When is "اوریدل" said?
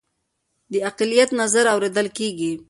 1.73-2.07